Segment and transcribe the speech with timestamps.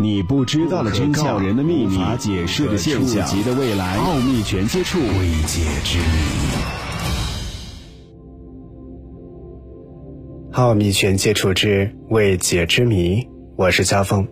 [0.00, 6.04] 你不知道的真相，人的秘密，无法解释的现象，级的未来，奥秘全接触，未解之谜。
[10.50, 14.26] 奥秘全接触之未解之谜，我是肖峰。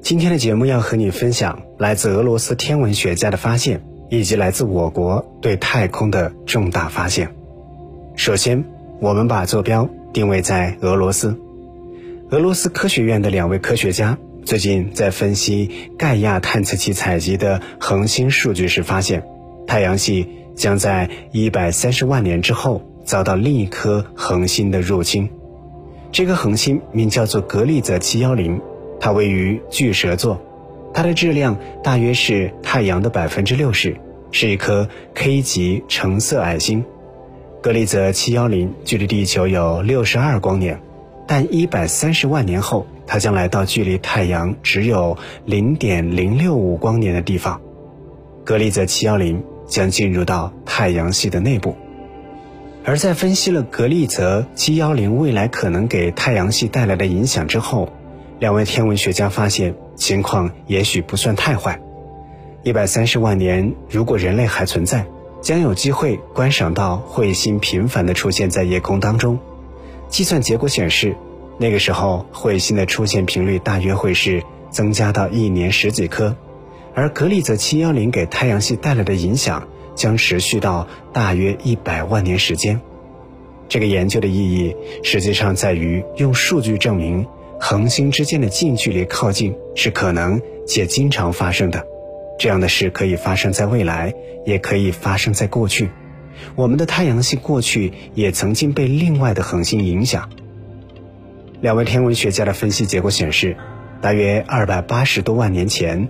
[0.00, 7.34] 今天的节目要和你分享来自俄罗斯天文学家的发现，以及来自我国对太空的重大发现。
[8.16, 8.64] 首先，
[9.02, 11.38] 我们把坐标定位在俄罗斯。
[12.30, 14.16] 俄罗斯科学院的两位科学家。
[14.44, 19.22] 最近在分析盖亚探测器采集的恒星数据时，发现
[19.66, 25.30] 太阳系将在一百三十万年之后遭到另一颗恒星的入侵。
[26.10, 28.60] 这颗恒星名叫做格利泽七幺零，
[29.00, 30.42] 它位于巨蛇座，
[30.92, 33.96] 它的质量大约是太阳的百分之六十，
[34.32, 36.84] 是一颗 K 级橙色矮星。
[37.62, 40.80] 格利泽七幺零距离地球有六十二光年，
[41.28, 42.86] 但一百三十万年后。
[43.12, 47.60] 它将来到距离太阳只有零点零六五光年的地方，
[48.42, 51.76] 格利泽七幺零将进入到太阳系的内部。
[52.86, 57.90] 而在分析了格利泽七幺零未来可能给太阳系带来的影响之后，
[58.38, 61.78] 两位天文学家发现情况也许不算太坏。
[62.62, 65.04] 一百三十万年，如果人类还存在，
[65.42, 69.38] 将有机会观赏到彗星频繁地出现在夜空当中。
[70.08, 71.14] 计算结果显示。
[71.58, 76.36] 那个时候，彗星的出现频率大约会是增加到一年十几颗，
[76.94, 82.80] 而格利泽七幺零给太阳系带来的影响将持续到大约一百万年时间。
[83.68, 87.26] 这个研究的意义实际上在于用数据证明
[87.58, 91.86] 恒星之间的近距离靠近是可能且经常发生的。
[92.38, 94.12] 这样的事可以发生在未来，
[94.44, 95.90] 也可以发生在过去。
[96.56, 100.28] 我们的太阳系过去也曾经被另外的恒星影响。
[101.62, 103.56] 两位天文学家的分析结果显示，
[104.00, 106.08] 大约二百八十多万年前，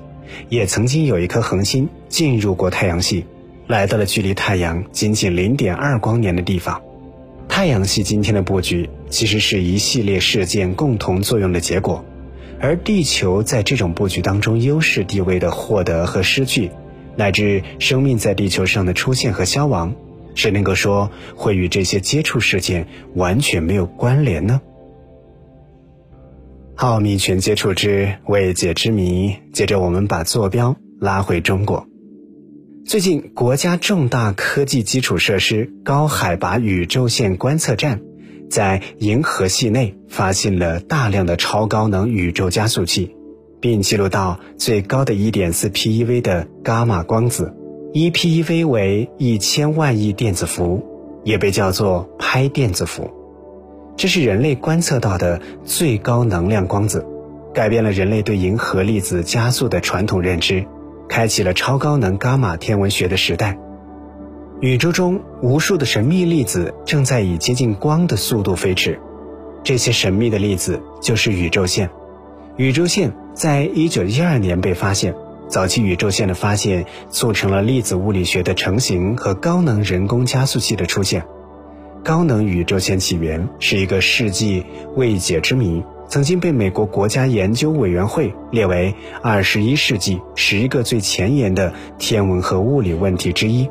[0.48, 3.26] 也曾经有一颗恒星进入过太阳系，
[3.66, 6.80] 来到了距离太阳仅仅零点二光年的地方。
[7.48, 12.02] 太阳系今天的布局其实是一系列事件共同作用的结果，
[12.58, 16.70] 而地球在这种布局当中优势地位的获得和失去，
[17.14, 19.94] 乃至生命在地球上的出现和消亡，
[20.34, 24.62] 谁能够说会与这些接触事件完全没有关联呢？
[26.76, 29.36] 奥秘全接触之未解之谜。
[29.52, 31.86] 接着，我们把坐标拉回中国。
[32.84, 38.00] 最近，国家重大科技基础设施高海拔宇宙线观测站
[38.50, 43.14] 在银河系内发现了大量的超高能宇宙加速器，
[43.60, 47.54] 并记录到最高的一点四 PeV 的伽马光子，
[47.92, 50.82] 一 PeV 为一千万亿电子伏，
[51.22, 53.21] 也被叫做拍电子伏。
[54.02, 57.06] 这是人类观测到的最高能量光子，
[57.54, 60.66] 改变了人类对银河粒子加速的传统认知，
[61.08, 63.56] 开启了超高能伽马天文学的时代。
[64.60, 68.98] 宇宙中无数的神秘粒子正在以接近光的速度飞驰，
[69.62, 71.88] 这些神秘的粒子就是宇宙线。
[72.56, 75.14] 宇宙线在一九一二年被发现，
[75.46, 81.24] 早期宇宙线的发现促成了粒子物理学的成型和高能人工加速器的出现。
[82.04, 84.64] 高能宇宙线起源是一个世纪
[84.96, 88.92] 未解之谜，曾经被美国国家研究委员会列为
[89.22, 93.68] 二十一世纪十个最前沿的天文和物理问题之一。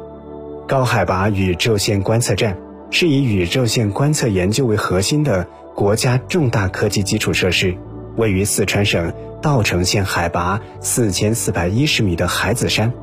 [0.66, 2.58] 高海拔宇宙线观测站
[2.90, 7.76] 是以宇宙线观测研究为核心的国家重大科技基础设施，
[8.16, 9.12] 位于四川省
[9.42, 12.94] 稻城县海拔四千四百一十米的海子山，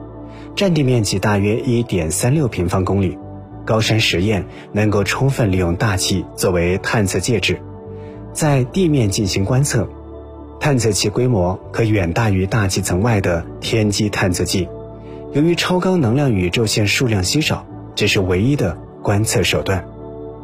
[0.56, 3.18] 占地面积大约一点三六平方公里。
[3.68, 7.60] 高山实验能够充分利用大气作为探测介质，
[8.32, 9.86] 在地面进行观测。
[10.58, 14.66] 探测器规模可远大于大气层外的天基探测器。
[15.34, 19.84] 由于超高能量宇宙线数量稀少，这是唯一的观测手段。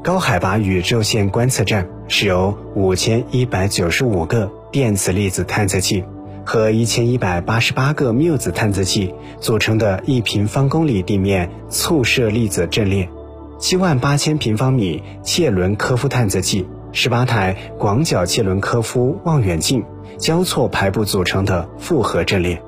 [0.03, 6.05] 高海拔宇宙线观测站是由五千一百九十五个电磁粒子探测器
[6.45, 13.09] 和一千一百八十八个缪子探测器组成的一平方公里地面簇射粒子阵列。
[13.59, 19.85] 七万八千平方米切伦科夫探测器，十八台广角切伦科夫望远镜
[20.19, 22.61] 交错排布组成的复合阵列。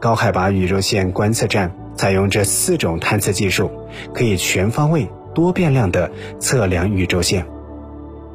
[0.00, 3.70] 高海拔宇宙线观测站采用这四种探测技术，
[4.14, 7.46] 可以全方位、多变量的测量宇宙线。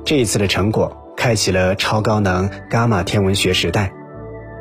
[0.05, 3.91] 这一次的成果开启了超高能伽马天文学时代。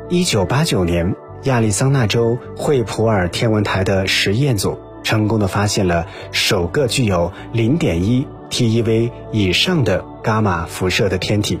[0.09, 4.77] 一九八九年，亚利桑那州惠普尔天文台的实验组。
[5.03, 11.59] 成功的发现了首个具有零点一 TeV 以上的伽马辐射的天体，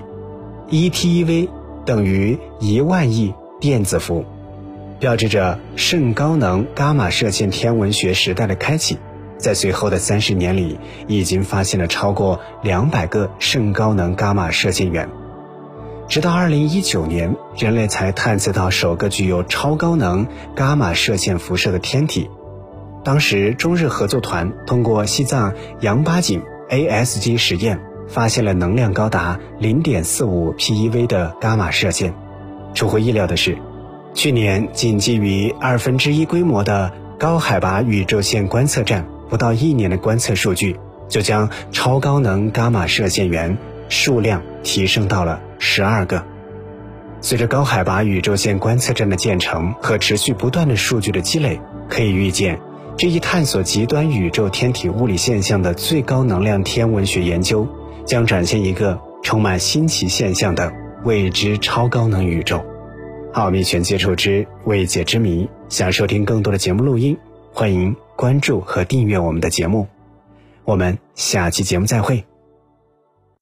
[0.69, 1.49] 一 TeV
[1.85, 4.25] 等于一万亿电子伏，
[4.99, 8.97] 标志着甚高能伽马射线天文学时代的开启。
[9.37, 15.07] 在随后的三十年里，已经发现了超过两百个甚高能伽马射线源。
[16.07, 20.25] 直到二零一九年，人类才探测到首个具有超高能
[20.55, 22.29] 伽马射线辐射的天体。
[23.07, 32.13] 当时，中日合作团通过西藏羊八井 ASG 实验，发现了能量高达零点四五 PeV 的伽马射线。
[32.73, 33.57] 出乎意料的是，
[34.13, 40.77] 去年仅基于二分之一规模的高海拔宇宙线观测站，不到一年的观测数据，
[41.07, 43.57] 就将超高能伽马射线源
[43.87, 46.21] 数量提升到了十二个。
[47.21, 52.59] 随着高海拔宇宙线观测站的建成和持续不断的数据的积累，可以预见。
[52.97, 57.67] 这一探索极端宇宙天体物理现象的最高能量天文学研究，
[58.05, 60.73] 将展现一个充满新奇现象的
[61.03, 62.65] 未知超高能宇宙。
[63.33, 67.15] 奥秘全接触之未解之谜，想收听更多的节目录音，
[67.53, 69.87] 欢迎关注和订阅我们的节目。
[70.65, 72.25] 我们下期节目再会。